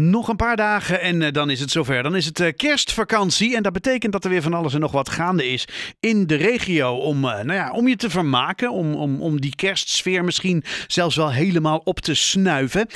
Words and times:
Nog 0.00 0.28
een 0.28 0.36
paar 0.36 0.56
dagen 0.56 1.00
en 1.00 1.20
uh, 1.20 1.32
dan 1.32 1.50
is 1.50 1.60
het 1.60 1.70
zover. 1.70 2.02
Dan 2.02 2.16
is 2.16 2.24
het 2.24 2.40
uh, 2.40 2.48
kerstvakantie 2.56 3.56
en 3.56 3.62
dat 3.62 3.72
betekent 3.72 4.12
dat 4.12 4.24
er 4.24 4.30
weer 4.30 4.42
van 4.42 4.54
alles 4.54 4.74
en 4.74 4.80
nog 4.80 4.92
wat 4.92 5.08
gaande 5.08 5.48
is 5.48 5.68
in 6.00 6.26
de 6.26 6.34
regio 6.34 6.94
om, 6.94 7.24
uh, 7.24 7.30
nou 7.30 7.52
ja, 7.52 7.70
om 7.70 7.88
je 7.88 7.96
te 7.96 8.10
vermaken, 8.10 8.70
om, 8.70 8.94
om, 8.94 9.22
om 9.22 9.40
die 9.40 9.54
kerstsfeer 9.54 10.24
misschien 10.24 10.64
zelfs 10.86 11.16
wel 11.16 11.32
helemaal 11.32 11.80
op 11.84 12.00
te 12.00 12.14
snuiven. 12.14 12.86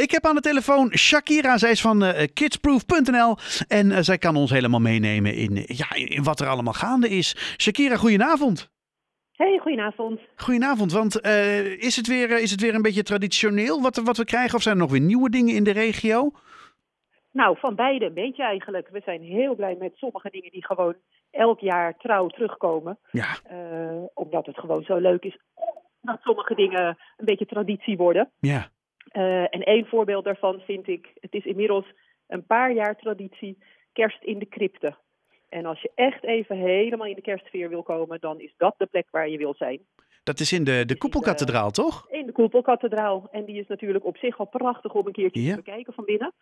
ik 0.00 0.10
heb 0.10 0.26
aan 0.26 0.34
de 0.34 0.40
telefoon 0.40 0.96
Shakira, 0.96 1.58
zij 1.58 1.70
is 1.70 1.80
van 1.80 2.04
kidsproof.nl 2.32 3.36
en 3.68 4.04
zij 4.04 4.18
kan 4.18 4.36
ons 4.36 4.50
helemaal 4.50 4.80
meenemen 4.80 5.34
in, 5.34 5.64
ja, 5.66 5.94
in 5.94 6.22
wat 6.22 6.40
er 6.40 6.48
allemaal 6.48 6.72
gaande 6.72 7.08
is. 7.08 7.36
Shakira, 7.56 7.96
goedenavond. 7.96 8.72
Hey, 9.36 9.58
goedenavond. 9.58 10.20
Goedenavond, 10.36 10.92
want 10.92 11.20
is, 11.78 11.96
het 11.96 12.06
weer, 12.06 12.30
is 12.30 12.50
het 12.50 12.60
weer 12.60 12.74
een 12.74 12.82
beetje 12.82 13.02
traditioneel 13.02 13.82
wat, 13.82 13.96
wat 13.96 14.16
we 14.16 14.24
krijgen 14.24 14.54
of 14.54 14.62
zijn 14.62 14.74
er 14.74 14.80
nog 14.80 14.90
weer 14.90 15.00
nieuwe 15.00 15.30
dingen 15.30 15.54
in 15.54 15.64
de 15.64 15.72
regio? 15.72 16.30
Nou, 17.32 17.58
van 17.58 17.74
beide 17.74 18.04
een 18.04 18.14
beetje 18.14 18.42
eigenlijk. 18.42 18.88
We 18.88 19.00
zijn 19.04 19.22
heel 19.22 19.54
blij 19.54 19.76
met 19.78 19.96
sommige 19.96 20.30
dingen 20.30 20.50
die 20.50 20.66
gewoon 20.66 20.94
elk 21.30 21.60
jaar 21.60 21.96
trouw 21.96 22.26
terugkomen. 22.26 22.98
Ja. 23.10 23.36
Uh, 23.52 24.02
omdat 24.14 24.46
het 24.46 24.58
gewoon 24.58 24.82
zo 24.82 24.96
leuk 24.96 25.24
is 25.24 25.38
dat 26.00 26.20
sommige 26.20 26.54
dingen 26.54 26.98
een 27.16 27.24
beetje 27.24 27.46
traditie 27.46 27.96
worden. 27.96 28.30
Ja. 28.38 28.68
En 29.50 29.62
één 29.62 29.86
voorbeeld 29.86 30.24
daarvan 30.24 30.60
vind 30.60 30.88
ik, 30.88 31.10
het 31.20 31.34
is 31.34 31.44
inmiddels 31.44 31.86
een 32.26 32.46
paar 32.46 32.72
jaar 32.72 32.96
traditie, 32.96 33.58
kerst 33.92 34.22
in 34.22 34.38
de 34.38 34.48
crypte. 34.48 34.96
En 35.54 35.66
als 35.66 35.80
je 35.80 35.90
echt 35.94 36.24
even 36.24 36.56
helemaal 36.56 37.06
in 37.06 37.14
de 37.14 37.20
kerstsfeer 37.20 37.68
wil 37.68 37.82
komen, 37.82 38.20
dan 38.20 38.40
is 38.40 38.54
dat 38.56 38.74
de 38.78 38.86
plek 38.86 39.06
waar 39.10 39.28
je 39.28 39.38
wil 39.38 39.54
zijn. 39.54 39.80
Dat 40.22 40.40
is 40.40 40.52
in 40.52 40.64
de, 40.64 40.84
de 40.86 40.96
Koepelkathedraal, 40.96 41.70
toch? 41.70 42.10
In 42.10 42.26
de 42.26 42.32
Koepelkathedraal. 42.32 43.28
En 43.30 43.44
die 43.44 43.60
is 43.60 43.66
natuurlijk 43.66 44.04
op 44.04 44.16
zich 44.16 44.38
al 44.38 44.46
prachtig 44.46 44.94
om 44.94 45.06
een 45.06 45.12
keertje 45.12 45.42
ja. 45.42 45.50
te 45.50 45.62
bekijken 45.62 45.92
van 45.92 46.04
binnen. 46.04 46.32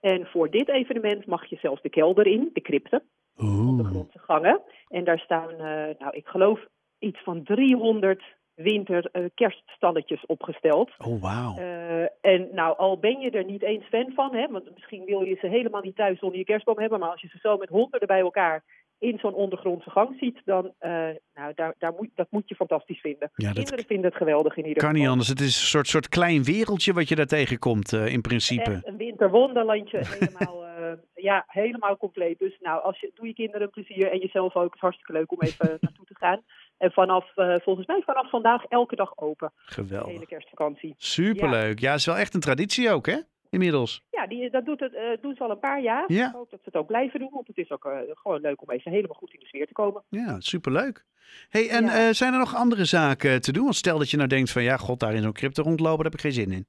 En 0.00 0.26
voor 0.26 0.50
dit 0.50 0.68
evenement 0.68 1.26
mag 1.26 1.46
je 1.46 1.56
zelfs 1.56 1.82
de 1.82 1.88
kelder 1.88 2.26
in, 2.26 2.50
de 2.52 2.60
crypte, 2.60 3.02
de 3.36 3.84
grondse 3.84 4.18
gangen. 4.18 4.60
En 4.88 5.04
daar 5.04 5.18
staan, 5.18 5.50
uh, 5.52 5.58
nou 5.98 6.10
ik 6.10 6.26
geloof, 6.26 6.60
iets 6.98 7.22
van 7.22 7.42
300 7.42 8.22
winter 8.62 9.08
uh, 9.12 9.24
kerststalletjes 9.34 10.26
opgesteld. 10.26 10.90
Oh, 10.98 11.22
wauw. 11.22 11.58
Uh, 11.58 12.02
en 12.20 12.48
nou, 12.52 12.76
al 12.76 12.98
ben 12.98 13.20
je 13.20 13.30
er 13.30 13.44
niet 13.44 13.62
eens 13.62 13.84
fan 13.84 14.12
van, 14.14 14.34
hè, 14.34 14.48
want 14.48 14.74
misschien 14.74 15.04
wil 15.04 15.22
je 15.22 15.36
ze 15.40 15.46
helemaal 15.46 15.82
niet 15.82 15.96
thuis 15.96 16.20
onder 16.20 16.38
je 16.38 16.44
kerstboom 16.44 16.78
hebben, 16.78 17.00
maar 17.00 17.10
als 17.10 17.20
je 17.20 17.28
ze 17.28 17.38
zo 17.38 17.56
met 17.56 17.68
honderden 17.68 18.08
bij 18.08 18.20
elkaar 18.20 18.62
in 19.00 19.18
zo'n 19.18 19.34
ondergrondse 19.34 19.90
gang 19.90 20.16
ziet, 20.18 20.40
dan 20.44 20.64
uh, 20.64 20.90
nou, 21.34 21.52
daar, 21.54 21.74
daar 21.78 21.92
moet, 21.96 22.08
dat 22.14 22.26
moet 22.30 22.48
je 22.48 22.54
fantastisch 22.54 23.00
vinden. 23.00 23.30
Ja, 23.34 23.52
Kinderen 23.52 23.84
vinden 23.84 24.06
het 24.06 24.16
geweldig 24.16 24.56
in 24.56 24.66
ieder 24.66 24.74
geval. 24.74 24.90
Kan 24.90 25.00
niet 25.00 25.10
anders. 25.10 25.28
Het 25.28 25.40
is 25.40 25.46
een 25.46 25.66
soort, 25.66 25.86
soort 25.86 26.08
klein 26.08 26.44
wereldje 26.44 26.92
wat 26.92 27.08
je 27.08 27.14
daar 27.14 27.26
tegenkomt 27.26 27.92
uh, 27.92 28.06
in 28.06 28.20
principe. 28.20 28.70
Echt 28.70 28.86
een 28.86 28.96
winterwonderlandje. 28.96 29.98
helemaal, 30.18 30.66
uh, 30.66 30.92
ja, 31.14 31.44
helemaal 31.46 31.96
compleet. 31.96 32.38
Dus 32.38 32.58
nou, 32.60 32.82
als 32.82 33.00
je, 33.00 33.10
doe 33.14 33.26
je 33.26 33.34
kinderen 33.34 33.62
een 33.62 33.70
plezier 33.70 34.10
en 34.10 34.18
jezelf 34.18 34.56
ook. 34.56 34.64
Het 34.64 34.74
is 34.74 34.80
hartstikke 34.80 35.12
leuk 35.12 35.32
om 35.32 35.40
even 35.40 35.78
naartoe 35.80 36.06
te 36.06 36.16
gaan. 36.16 36.42
En 36.80 36.92
vanaf, 36.92 37.32
volgens 37.62 37.86
mij 37.86 38.02
vanaf 38.06 38.30
vandaag 38.30 38.64
elke 38.64 38.96
dag 38.96 39.18
open. 39.18 39.52
Geweldig. 39.56 40.06
De 40.06 40.12
hele 40.12 40.26
kerstvakantie. 40.26 40.94
Superleuk. 40.96 41.78
Ja, 41.78 41.88
ja, 41.88 41.94
is 41.94 42.06
wel 42.06 42.16
echt 42.16 42.34
een 42.34 42.40
traditie 42.40 42.90
ook, 42.90 43.06
hè? 43.06 43.18
inmiddels? 43.50 44.02
Ja, 44.10 44.26
die, 44.26 44.50
dat 44.50 44.64
doet 44.64 44.80
het, 44.80 44.92
uh, 44.92 45.00
doen 45.20 45.34
ze 45.34 45.42
al 45.42 45.50
een 45.50 45.58
paar 45.58 45.80
jaar. 45.80 46.04
Ja. 46.06 46.26
Ik 46.26 46.34
hoop 46.34 46.50
dat 46.50 46.58
ze 46.58 46.64
het 46.64 46.76
ook 46.76 46.86
blijven 46.86 47.20
doen, 47.20 47.30
want 47.32 47.46
het 47.46 47.58
is 47.58 47.70
ook 47.70 47.84
uh, 47.84 47.98
gewoon 48.14 48.40
leuk 48.40 48.62
om 48.62 48.70
even 48.70 48.90
helemaal 48.90 49.16
goed 49.16 49.32
in 49.32 49.40
de 49.40 49.46
sfeer 49.46 49.66
te 49.66 49.72
komen. 49.72 50.02
Ja, 50.08 50.40
superleuk. 50.40 51.04
Hey, 51.48 51.68
en 51.68 51.84
ja. 51.84 52.12
zijn 52.12 52.32
er 52.32 52.38
nog 52.38 52.56
andere 52.56 52.84
zaken 52.84 53.40
te 53.40 53.52
doen? 53.52 53.62
Want 53.62 53.74
stel 53.74 53.98
dat 53.98 54.10
je 54.10 54.16
nou 54.16 54.28
denkt 54.28 54.52
van 54.52 54.62
ja, 54.62 54.76
god, 54.76 55.00
daar 55.00 55.14
in 55.14 55.22
zo'n 55.22 55.32
crypto 55.32 55.62
rondlopen, 55.62 55.96
daar 55.96 56.12
heb 56.12 56.14
ik 56.14 56.20
geen 56.20 56.32
zin 56.32 56.52
in. 56.52 56.66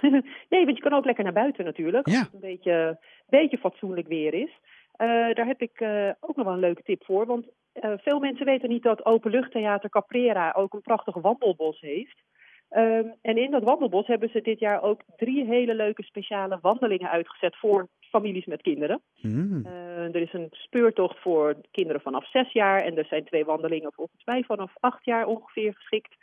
nee, 0.50 0.64
want 0.64 0.76
je 0.76 0.82
kan 0.82 0.92
ook 0.92 1.04
lekker 1.04 1.24
naar 1.24 1.32
buiten 1.32 1.64
natuurlijk, 1.64 2.08
ja. 2.08 2.18
als 2.18 2.24
het 2.24 2.34
een 2.34 2.40
beetje, 2.40 2.98
beetje 3.28 3.58
fatsoenlijk 3.58 4.08
weer 4.08 4.34
is. 4.34 4.50
daar 5.34 5.46
heb 5.46 5.62
ik 5.62 5.82
ook 6.20 6.36
nog 6.36 6.44
wel 6.44 6.54
een 6.54 6.60
leuke 6.60 6.82
tip 6.82 7.04
voor, 7.04 7.26
want 7.26 7.46
veel 7.80 8.18
mensen 8.18 8.46
weten 8.46 8.68
niet 8.68 8.82
dat 8.82 9.04
Openluchttheater 9.04 9.90
Caprera 9.90 10.52
ook 10.56 10.74
een 10.74 10.80
prachtig 10.80 11.14
wandelbos 11.14 11.80
heeft. 11.80 12.22
Um, 12.70 13.14
en 13.22 13.36
in 13.36 13.50
dat 13.50 13.62
wandelbos 13.62 14.06
hebben 14.06 14.28
ze 14.28 14.40
dit 14.40 14.58
jaar 14.58 14.82
ook 14.82 15.02
drie 15.16 15.44
hele 15.44 15.74
leuke 15.74 16.02
speciale 16.02 16.58
wandelingen 16.60 17.10
uitgezet 17.10 17.56
voor 17.56 17.88
families 18.00 18.46
met 18.46 18.62
kinderen. 18.62 19.02
Mm. 19.20 19.62
Uh, 19.66 20.14
er 20.14 20.16
is 20.16 20.32
een 20.32 20.48
speurtocht 20.50 21.18
voor 21.18 21.56
kinderen 21.70 22.00
vanaf 22.00 22.30
zes 22.30 22.52
jaar 22.52 22.80
en 22.80 22.98
er 22.98 23.04
zijn 23.04 23.24
twee 23.24 23.44
wandelingen 23.44 23.92
volgens 23.92 24.24
mij 24.24 24.42
vanaf 24.42 24.72
acht 24.80 25.04
jaar 25.04 25.26
ongeveer 25.26 25.74
geschikt. 25.74 26.14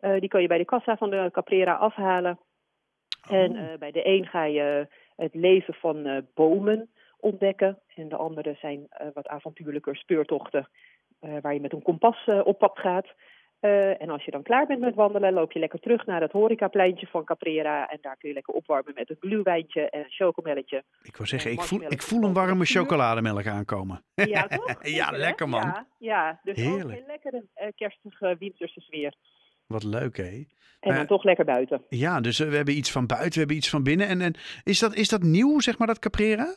Uh, 0.00 0.20
die 0.20 0.28
kan 0.28 0.42
je 0.42 0.48
bij 0.48 0.58
de 0.58 0.64
kassa 0.64 0.96
van 0.96 1.10
de 1.10 1.28
Caprera 1.32 1.74
afhalen. 1.74 2.38
Oh. 3.30 3.36
En 3.36 3.78
bij 3.78 3.90
de 3.90 4.06
een 4.06 4.26
ga 4.26 4.44
je 4.44 4.86
het 5.16 5.34
leven 5.34 5.74
van 5.74 6.26
bomen 6.34 6.90
ontdekken 7.20 7.78
en 7.94 8.08
de 8.08 8.16
andere 8.16 8.56
zijn 8.60 8.88
wat 9.14 9.26
avontuurlijker 9.26 9.96
speurtochten 9.96 10.68
waar 11.20 11.54
je 11.54 11.60
met 11.60 11.72
een 11.72 11.82
kompas 11.82 12.24
op 12.44 12.58
pad 12.58 12.78
gaat. 12.78 13.06
Uh, 13.60 14.02
en 14.02 14.08
als 14.08 14.24
je 14.24 14.30
dan 14.30 14.42
klaar 14.42 14.66
bent 14.66 14.80
met 14.80 14.94
wandelen, 14.94 15.32
loop 15.32 15.52
je 15.52 15.58
lekker 15.58 15.80
terug 15.80 16.06
naar 16.06 16.20
het 16.20 16.32
horecapleintje 16.32 17.06
van 17.06 17.24
Caprera. 17.24 17.88
En 17.88 17.98
daar 18.00 18.16
kun 18.16 18.28
je 18.28 18.34
lekker 18.34 18.54
opwarmen 18.54 18.94
met 18.94 19.10
een 19.10 19.16
gluwijntje 19.20 19.90
en 19.90 20.00
een 20.00 20.10
chocomelletje. 20.10 20.84
Ik 21.02 21.16
wou 21.16 21.28
zeggen, 21.28 21.50
ik 21.50 21.60
voel, 21.60 21.82
ik 21.82 22.02
voel 22.02 22.22
een 22.22 22.32
warme 22.32 22.64
chocolademelk 22.64 23.46
aankomen. 23.46 24.04
Ja, 24.14 24.46
toch? 24.46 24.86
ja, 24.98 25.10
lekker 25.10 25.48
man. 25.48 25.60
Ja, 25.60 25.86
ja 25.98 26.40
dus 26.42 26.56
Heerlijk. 26.56 26.84
ook 26.84 26.90
een 26.90 27.06
lekkere 27.06 27.72
kerstige 27.74 28.36
winterse 28.38 28.80
sfeer. 28.80 29.14
Wat 29.66 29.84
leuk, 29.84 30.16
hé. 30.16 30.44
En 30.80 30.92
dan 30.92 31.02
uh, 31.02 31.06
toch 31.06 31.24
lekker 31.24 31.44
buiten. 31.44 31.84
Ja, 31.88 32.20
dus 32.20 32.38
we 32.38 32.56
hebben 32.56 32.76
iets 32.76 32.92
van 32.92 33.06
buiten, 33.06 33.32
we 33.32 33.38
hebben 33.38 33.56
iets 33.56 33.70
van 33.70 33.82
binnen. 33.82 34.08
En, 34.08 34.20
en 34.20 34.34
is, 34.64 34.78
dat, 34.78 34.94
is 34.94 35.08
dat 35.08 35.22
nieuw, 35.22 35.60
zeg 35.60 35.78
maar, 35.78 35.86
dat 35.86 35.98
Caprera? 35.98 36.56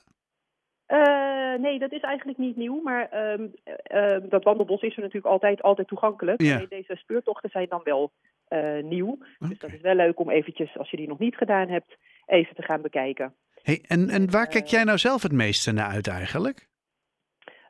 Uh, 0.88 1.20
nee, 1.59 1.79
dat 1.79 1.91
is 1.91 2.01
eigenlijk 2.01 2.38
niet 2.38 2.56
nieuw, 2.56 2.81
maar 2.81 3.31
um, 3.31 3.53
uh, 3.94 4.17
dat 4.29 4.44
wandelbos 4.44 4.81
is 4.81 4.95
er 4.95 5.01
natuurlijk 5.01 5.34
altijd, 5.34 5.62
altijd 5.62 5.88
toegankelijk. 5.88 6.41
Ja. 6.41 6.66
Deze 6.69 6.95
speurtochten 6.95 7.50
zijn 7.50 7.67
dan 7.69 7.81
wel 7.84 8.12
uh, 8.50 8.84
nieuw. 8.84 9.12
Okay. 9.12 9.50
Dus 9.50 9.59
dat 9.59 9.72
is 9.72 9.81
wel 9.81 9.95
leuk 9.95 10.19
om 10.19 10.29
eventjes, 10.29 10.78
als 10.78 10.89
je 10.89 10.97
die 10.97 11.07
nog 11.07 11.19
niet 11.19 11.35
gedaan 11.35 11.69
hebt, 11.69 11.97
even 12.25 12.56
te 12.56 12.62
gaan 12.62 12.81
bekijken. 12.81 13.34
Hey, 13.62 13.84
en, 13.88 14.09
en 14.09 14.31
waar 14.31 14.47
kijk 14.47 14.67
jij 14.67 14.84
nou 14.84 14.97
zelf 14.97 15.22
het 15.22 15.31
meeste 15.31 15.72
naar 15.72 15.91
uit 15.91 16.07
eigenlijk? 16.07 16.67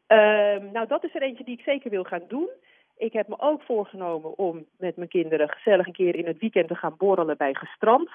Ehm, 0.07 0.71
nou, 0.71 0.87
dat 0.87 1.03
is 1.03 1.15
er 1.15 1.21
eentje 1.21 1.43
die 1.43 1.57
ik 1.57 1.63
zeker 1.63 1.89
wil 1.89 2.03
gaan 2.03 2.23
doen. 2.27 2.49
Ik 2.97 3.13
heb 3.13 3.27
me 3.27 3.39
ook 3.39 3.61
voorgenomen 3.61 4.37
om 4.37 4.65
met 4.77 4.95
mijn 4.95 5.09
kinderen 5.09 5.49
gezellig 5.49 5.87
een 5.87 5.93
keer 5.93 6.15
in 6.15 6.25
het 6.25 6.39
weekend 6.39 6.67
te 6.67 6.75
gaan 6.75 6.95
borrelen 6.97 7.37
bij 7.37 7.53
Gestrand. 7.53 8.09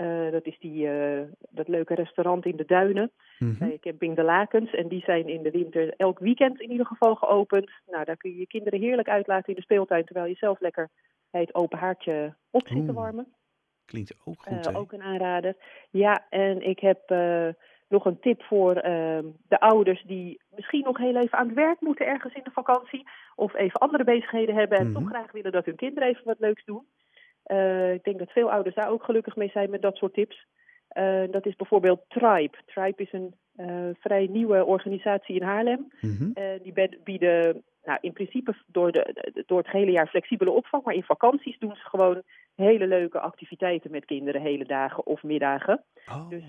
Uh, 0.00 0.30
dat 0.30 0.46
is 0.46 0.58
die, 0.58 0.86
uh, 0.86 1.20
dat 1.50 1.68
leuke 1.68 1.94
restaurant 1.94 2.44
in 2.46 2.56
de 2.56 2.64
Duinen, 2.64 3.10
mm 3.38 3.48
-hmm. 3.48 3.68
bij 3.68 3.78
Camping 3.80 4.16
de 4.16 4.22
Lakens. 4.22 4.70
En 4.70 4.88
die 4.88 5.02
zijn 5.02 5.28
in 5.28 5.42
de 5.42 5.50
winter 5.50 5.94
elk 5.96 6.18
weekend 6.18 6.60
in 6.60 6.70
ieder 6.70 6.86
geval 6.86 7.14
geopend. 7.14 7.70
Nou, 7.86 8.04
daar 8.04 8.16
kun 8.16 8.30
je 8.30 8.38
je 8.38 8.46
kinderen 8.46 8.80
heerlijk 8.80 9.08
uitlaten 9.08 9.48
in 9.48 9.54
de 9.54 9.62
speeltuin, 9.62 10.04
terwijl 10.04 10.26
je 10.26 10.34
zelf 10.34 10.60
lekker 10.60 10.88
bij 11.30 11.40
het 11.40 11.54
open 11.54 11.78
haartje 11.78 12.34
op 12.50 12.68
zit 12.68 12.86
te 12.86 12.92
warmen. 12.92 13.34
Klinkt 13.84 14.14
ook 14.24 14.40
goed, 14.42 14.66
uh, 14.66 14.78
Ook 14.78 14.92
een 14.92 15.02
aanrader. 15.02 15.56
Ja, 15.90 16.26
en 16.30 16.68
ik 16.68 16.78
heb 16.80 17.14
nog 17.88 18.04
een 18.04 18.20
tip 18.20 18.42
voor 18.42 18.74
de 19.48 19.60
ouders 19.60 20.02
die 20.02 20.40
misschien 20.54 20.84
nog 20.84 20.98
heel 20.98 21.16
even 21.16 21.38
aan 21.38 21.46
het 21.46 21.56
werk 21.56 21.80
moeten 21.80 22.06
ergens 22.06 22.34
in 22.34 22.44
de 22.44 22.50
vakantie. 22.50 23.08
Of 23.34 23.54
even 23.54 23.80
andere 23.80 24.04
bezigheden 24.04 24.54
hebben 24.54 24.78
en 24.78 24.90
Mhm. 24.90 24.94
toch 24.94 25.08
graag 25.08 25.32
willen 25.32 25.52
dat 25.52 25.64
hun 25.64 25.76
kinderen 25.76 26.08
even 26.08 26.24
wat 26.24 26.38
leuks 26.40 26.64
doen. 26.64 26.86
Uh, 27.46 27.92
ik 27.92 28.04
denk 28.04 28.18
dat 28.18 28.30
veel 28.30 28.50
ouders 28.50 28.74
daar 28.74 28.90
ook 28.90 29.04
gelukkig 29.04 29.36
mee 29.36 29.50
zijn 29.50 29.70
met 29.70 29.82
dat 29.82 29.96
soort 29.96 30.14
tips. 30.14 30.46
Uh, 30.92 31.22
dat 31.30 31.46
is 31.46 31.56
bijvoorbeeld 31.56 32.04
Tribe. 32.08 32.56
Tribe 32.66 33.02
is 33.02 33.12
een 33.12 33.34
uh, 33.56 33.94
vrij 34.00 34.26
nieuwe 34.30 34.64
organisatie 34.64 35.34
in 35.34 35.42
Haarlem. 35.42 35.92
Mhm. 36.00 36.30
die 36.62 36.98
bieden 37.04 37.64
nou, 37.84 37.98
in 38.00 38.12
principe 38.12 38.54
door, 38.66 38.92
de, 38.92 39.42
door 39.46 39.58
het 39.58 39.70
hele 39.70 39.90
jaar 39.90 40.06
flexibele 40.06 40.50
opvang, 40.50 40.84
maar 40.84 40.94
in 40.94 41.02
vakanties 41.02 41.58
doen 41.58 41.76
ze 41.76 41.88
gewoon 41.88 42.22
hele 42.54 42.86
leuke 42.86 43.20
activiteiten 43.20 43.90
met 43.90 44.04
kinderen, 44.04 44.40
hele 44.40 44.64
dagen 44.64 45.06
of 45.06 45.22
middagen. 45.22 45.84
Oh. 46.08 46.28
Dus 46.28 46.42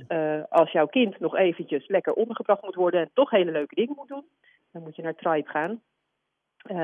als 0.50 0.72
jouw 0.72 0.88
kind 0.88 1.20
nog 1.20 1.36
eventjes 1.36 1.88
lekker 1.88 2.14
ondergebracht 2.14 2.64
moet 2.64 2.76
worden 2.76 3.02
en 3.02 3.10
toch 3.14 3.30
hele 3.30 3.52
leuke 3.52 3.76
dingen 3.76 3.96
moet 3.96 4.08
doen, 4.08 4.26
dan 4.72 4.84
moet 4.84 4.96
je 4.96 5.02
naar 5.02 5.16
Tribe 5.16 5.50
gaan. 5.50 5.82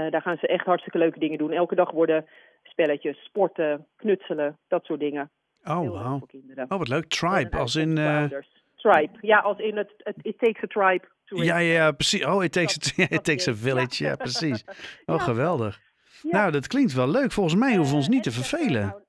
Daar 0.10 0.22
gaan 0.22 0.38
ze 0.38 0.48
echt 0.48 0.66
hartstikke 0.66 0.98
leuke 0.98 1.20
dingen 1.20 1.38
doen. 1.38 1.52
Elke 1.52 1.76
dag 1.76 1.92
worden 1.92 2.26
spelletjes, 2.74 3.24
sporten, 3.24 3.88
knutselen, 3.96 4.58
dat 4.68 4.86
soort 4.86 5.00
dingen. 5.00 5.30
Oh, 5.64 5.90
wauw. 5.90 6.28
Oh, 6.70 6.78
wat 6.80 6.88
leuk. 6.88 7.06
Tribe, 7.08 7.58
als 7.58 7.76
in... 7.76 7.98
eh, 7.98 8.18
ouders. 8.18 8.48
Tribe, 8.76 9.18
ja, 9.22 9.40
als 9.40 9.58
in 9.60 9.78
het, 9.78 9.92
het 9.98 10.16
It 10.22 10.38
Takes 10.40 10.64
a 10.64 10.68
Tribe 10.68 11.06
to 11.26 11.44
ja, 11.44 11.58
ja, 11.58 11.92
precies. 11.92 12.26
Oh, 12.26 12.44
it 12.44 12.52
takes, 12.52 12.74
Dat- 12.78 13.10
a, 13.12 13.14
it 13.16 13.24
takes 13.24 13.48
a 13.48 13.54
village. 13.56 14.04
Ja, 14.04 14.10
ja. 14.10 14.16
precies. 14.16 14.64
Oh, 15.06 15.16
Ja. 15.16 15.24
geweldig. 15.24 15.80
Ja. 16.22 16.30
Nou, 16.32 16.52
dat 16.52 16.68
klinkt 16.68 16.94
wel 16.94 17.10
leuk. 17.10 17.32
Volgens 17.32 17.56
mij 17.56 17.76
hoeven 17.76 17.92
we 17.92 17.96
ons 17.98 18.08
Eh, 18.08 18.14
niet 18.14 18.24
te 18.24 18.30
en 18.30 18.36
ik 18.36 18.42
heb, 18.42 18.50
vervelen. 18.50 19.03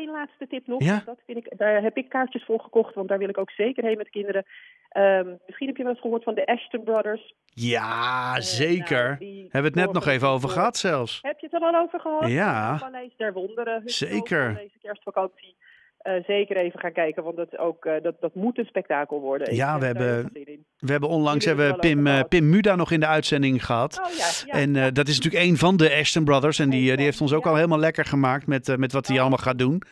Eén 0.00 0.10
laatste 0.10 0.46
tip 0.46 0.66
nog. 0.66 0.82
Ja? 0.84 1.02
Dat 1.06 1.18
vind 1.26 1.38
ik, 1.38 1.52
daar 1.58 1.82
heb 1.82 1.96
ik 1.96 2.08
kaartjes 2.08 2.44
voor 2.44 2.60
gekocht, 2.60 2.94
want 2.94 3.08
daar 3.08 3.18
wil 3.18 3.28
ik 3.28 3.38
ook 3.38 3.50
zeker 3.50 3.84
heen 3.84 3.96
met 3.96 4.04
de 4.04 4.10
kinderen. 4.12 4.44
Ehm, 4.88 5.34
misschien 5.46 5.66
heb 5.66 5.76
je 5.76 5.82
wel 5.82 5.92
eens 5.92 6.00
gehoord 6.00 6.24
van 6.24 6.34
de 6.34 6.46
Ashton 6.46 6.84
Brothers. 6.84 7.34
Ja, 7.44 8.32
Eh, 8.36 8.40
zeker. 8.42 9.04
nou, 9.04 9.18
die 9.18 9.40
Hebben 9.42 9.72
we 9.72 9.78
het 9.78 9.86
net 9.86 9.92
nog 9.92 10.06
even 10.06 10.28
over 10.28 10.48
gehad 10.48 10.76
zelfs. 10.76 11.18
Heb 11.22 11.38
je 11.38 11.46
het 11.50 11.62
er 11.62 11.68
al 11.68 11.80
over 11.80 12.00
gehad? 12.00 12.28
Ja. 12.30 12.76
Paleis 12.80 13.16
der 13.16 13.32
Wonderen. 13.32 13.82
Zeker. 13.84 14.44
Van 14.44 14.54
deze 14.62 14.78
kerstvakantie. 14.82 15.56
Eh, 16.02 16.24
zeker 16.26 16.56
even 16.56 16.80
gaan 16.80 16.92
kijken, 16.92 17.22
want 17.22 17.36
dat, 17.36 17.58
ook, 17.58 17.84
eh, 17.84 18.02
dat, 18.02 18.20
dat 18.20 18.34
moet 18.34 18.58
een 18.58 18.64
spektakel 18.64 19.20
worden. 19.20 19.54
Ja, 19.54 19.78
we 19.78 19.84
hebben-. 19.84 20.30
We 20.78 20.90
hebben 20.90 21.08
onlangs 21.08 21.44
hebben 21.44 21.72
we 21.72 21.78
Pim, 21.78 22.06
eh, 22.06 22.20
Pim 22.28 22.50
Muda 22.50 22.76
nog 22.76 22.90
in 22.90 23.00
de 23.00 23.06
uitzending 23.06 23.64
gehad. 23.64 24.00
Oh 24.00 24.12
ja, 24.16 24.26
ja, 24.46 24.60
En 24.60 24.74
ja. 24.74 24.90
dat 24.90 25.08
is 25.08 25.16
natuurlijk 25.16 25.44
een 25.44 25.56
van 25.56 25.76
de 25.76 25.94
Ashton 25.94 26.24
Brothers. 26.24 26.58
En 26.58 26.70
die, 26.70 26.96
die 26.96 27.04
heeft 27.04 27.20
ons 27.20 27.32
ook 27.32 27.46
al 27.46 27.54
helemaal 27.54 27.78
lekker 27.78 28.04
gemaakt 28.04 28.46
met, 28.46 28.76
met 28.76 28.92
wat 28.92 29.06
hij 29.06 29.20
allemaal 29.20 29.38
gaat 29.38 29.58
doen. 29.58 29.82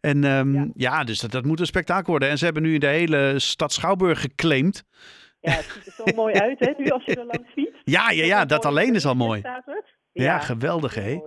En 0.00 0.24
ehm, 0.24 0.68
ja. 0.74 1.04
Dus 1.04 1.20
dat, 1.20 1.30
dat 1.30 1.44
moet 1.44 1.60
een 1.60 1.66
spektakel 1.66 2.10
worden. 2.10 2.28
En 2.28 2.38
ze 2.38 2.44
hebben 2.44 2.62
nu 2.62 2.78
de 2.78 2.86
hele 2.86 3.38
stad 3.38 3.72
Schouwburg 3.72 4.20
geclaimd. 4.20 4.84
ja, 5.40 5.52
het 5.52 5.64
ziet 5.64 5.86
er 5.86 5.92
zo 5.92 6.14
mooi 6.14 6.34
uit, 6.34 6.58
hè, 6.58 6.72
nu 6.76 6.88
als 6.88 7.04
je 7.04 7.14
er 7.14 7.26
langs 7.26 7.52
fietst. 7.52 7.80
Ja, 7.84 8.10
ja, 8.10 8.24
ja, 8.24 8.44
dat 8.44 8.64
alleen 8.64 8.94
is 8.94 9.06
al 9.06 9.14
mooi. 9.14 9.42
Ja, 10.12 10.38
geweldig 10.38 10.94
hè. 10.94 11.18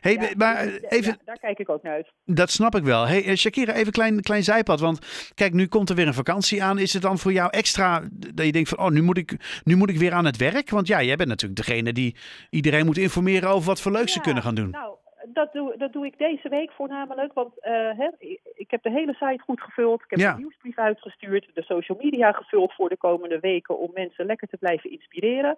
Hey, 0.00 0.12
Ja, 0.12 0.28
maar 0.36 0.56
eh, 0.56 0.72
even, 0.88 1.12
ja, 1.12 1.24
daar 1.24 1.38
kijk 1.38 1.58
ik 1.58 1.68
ook 1.68 1.82
naar 1.82 1.92
uit. 1.92 2.12
dat 2.24 2.50
snap 2.50 2.74
ik 2.74 2.82
wel. 2.82 3.06
Hey, 3.06 3.24
eh, 3.24 3.34
Shakira, 3.34 3.72
even 3.72 3.86
een 3.86 3.92
klein, 3.92 4.20
klein 4.20 4.42
zijpad. 4.42 4.80
Want 4.80 5.30
kijk, 5.34 5.52
nu 5.52 5.66
komt 5.66 5.90
er 5.90 5.96
weer 5.96 6.06
een 6.06 6.14
vakantie 6.14 6.62
aan. 6.62 6.78
Is 6.78 6.92
het 6.92 7.02
dan 7.02 7.18
voor 7.18 7.32
jou 7.32 7.50
extra 7.50 8.02
dat 8.34 8.46
je 8.46 8.52
denkt 8.52 8.68
van, 8.68 8.78
oh, 8.78 8.90
nu 8.90 9.02
moet 9.02 9.18
ik, 9.18 9.60
nu 9.64 9.76
moet 9.76 9.90
ik 9.90 9.98
weer 9.98 10.12
aan 10.12 10.24
het 10.24 10.36
werk? 10.36 10.70
Want 10.70 10.86
ja, 10.86 11.02
jij 11.02 11.16
bent 11.16 11.28
natuurlijk 11.28 11.66
degene 11.66 11.92
die 11.92 12.16
iedereen 12.50 12.84
moet 12.86 12.98
informeren 12.98 13.48
over 13.48 13.66
wat 13.66 13.80
voor 13.80 13.92
leuks 13.92 14.12
ze 14.12 14.20
kunnen 14.20 14.42
gaan 14.42 14.54
doen. 14.54 14.70
Nou, 14.70 14.96
dat 15.26 15.52
doe, 15.52 15.74
dat 15.76 15.92
doe 15.92 16.06
ik 16.06 16.18
deze 16.18 16.48
week 16.48 16.72
voornamelijk. 16.72 17.32
Want 17.32 17.60
eh, 17.60 17.72
hè, 17.72 18.08
ik, 18.54 18.70
heb 18.70 18.82
de 18.82 18.90
hele 18.90 19.12
site 19.12 19.42
goed 19.44 19.60
gevuld. 19.60 20.02
Ik 20.02 20.10
heb 20.10 20.30
een 20.30 20.38
nieuwsbrief 20.38 20.78
uitgestuurd. 20.78 21.50
De 21.54 21.62
social 21.62 21.98
media 22.02 22.32
gevuld 22.32 22.72
voor 22.72 22.88
de 22.88 22.96
komende 22.96 23.40
weken. 23.40 23.78
Om 23.78 23.90
mensen 23.94 24.26
lekker 24.26 24.48
te 24.48 24.56
blijven 24.56 24.90
inspireren. 24.90 25.56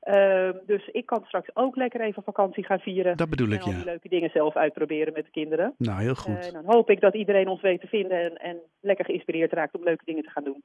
Ehm, 0.00 0.52
dus 0.66 0.88
ik 0.88 1.06
kan 1.06 1.24
straks 1.26 1.50
ook 1.54 1.76
lekker 1.76 2.00
even 2.00 2.22
vakantie 2.22 2.64
gaan 2.64 2.78
vieren. 2.78 3.16
Dat 3.16 3.30
bedoel 3.30 3.46
en 3.46 3.52
ik, 3.52 3.60
al 3.62 3.68
die 3.70 3.78
ja. 3.78 3.84
leuke 3.84 4.08
dingen 4.08 4.30
zelf 4.30 4.56
uitproberen 4.56 5.12
met 5.12 5.24
de 5.24 5.30
kinderen. 5.30 5.74
Nou, 5.78 6.00
heel 6.00 6.10
Eh, 6.10 6.16
goed. 6.16 6.46
en 6.46 6.52
dan 6.52 6.64
hoop 6.74 6.90
ik 6.90 7.00
dat 7.00 7.14
iedereen 7.14 7.48
ons 7.48 7.60
weet 7.60 7.80
te 7.80 7.86
vinden. 7.86 8.20
En, 8.20 8.36
en 8.36 8.56
lekker 8.80 9.04
geïnspireerd 9.04 9.52
raakt 9.52 9.74
om 9.76 9.84
leuke 9.84 10.04
dingen 10.04 10.22
te 10.22 10.30
gaan 10.30 10.44
doen. 10.44 10.62